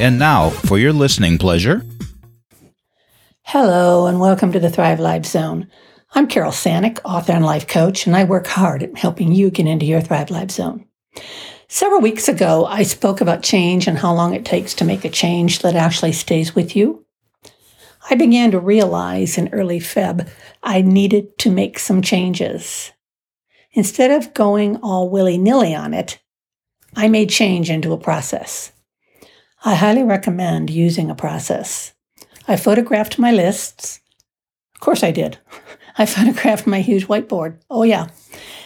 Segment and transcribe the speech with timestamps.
[0.00, 1.84] And now, for your listening pleasure.
[3.42, 5.66] Hello, and welcome to the Thrive Life Zone.
[6.14, 9.66] I'm Carole Sanick, author and life coach, and I work hard at helping you get
[9.66, 10.86] into your Thrive Life Zone.
[11.66, 15.10] Several weeks ago, I spoke about change and how long it takes to make a
[15.10, 17.04] change that actually stays with you.
[18.08, 20.28] I began to realize in early Feb
[20.62, 22.92] I needed to make some changes.
[23.72, 26.20] Instead of going all willy nilly on it,
[26.94, 28.70] I made change into a process.
[29.64, 31.92] I highly recommend using a process.
[32.46, 34.00] I photographed my lists.
[34.74, 35.38] Of course, I did.
[35.98, 37.58] I photographed my huge whiteboard.
[37.68, 38.08] Oh, yeah.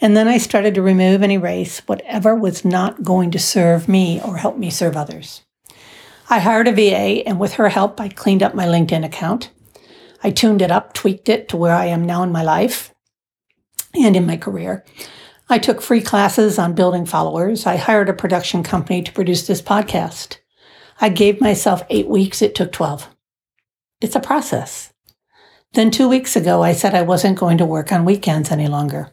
[0.00, 4.20] And then I started to remove and erase whatever was not going to serve me
[4.22, 5.42] or help me serve others.
[6.28, 9.50] I hired a VA, and with her help, I cleaned up my LinkedIn account.
[10.22, 12.94] I tuned it up, tweaked it to where I am now in my life
[13.94, 14.84] and in my career.
[15.48, 17.66] I took free classes on building followers.
[17.66, 20.38] I hired a production company to produce this podcast.
[21.00, 23.08] I gave myself eight weeks, it took 12.
[24.00, 24.92] It's a process.
[25.72, 29.10] Then two weeks ago, I said I wasn't going to work on weekends any longer.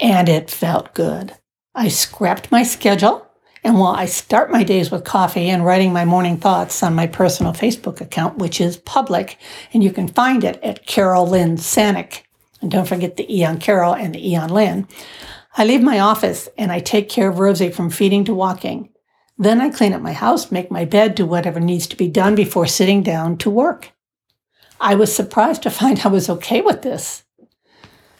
[0.00, 1.34] And it felt good.
[1.74, 3.26] I scrapped my schedule.
[3.64, 7.06] And while I start my days with coffee and writing my morning thoughts on my
[7.06, 9.38] personal Facebook account, which is public,
[9.72, 12.22] and you can find it at Carole Lynne Sanick,
[12.60, 14.88] and don't forget the E on Carol and the E on Lynn,
[15.56, 18.91] I leave my office and I take care of Rosie from feeding to walking.
[19.42, 22.36] Then I clean up my house, make my bed, do whatever needs to be done
[22.36, 23.90] before sitting down to work.
[24.80, 27.24] I was surprised to find I was okay with this.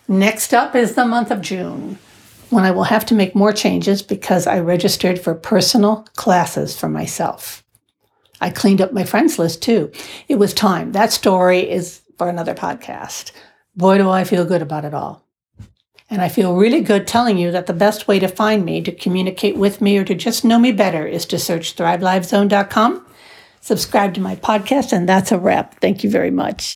[0.08, 2.00] Next up is the month of June,
[2.50, 6.88] when I will have to make more changes because I registered for personal classes for
[6.88, 7.62] myself.
[8.40, 9.92] I cleaned up my friends list too.
[10.26, 10.90] It was time.
[10.90, 13.30] That story is for another podcast.
[13.76, 15.21] Boy, do I feel good about it all.
[16.10, 18.92] And I feel really good telling you that the best way to find me, to
[18.92, 23.06] communicate with me, or to just know me better is to search thrivelifezone.com,
[23.60, 25.80] subscribe to my podcast, and that's a wrap.
[25.80, 26.62] Thank you very much.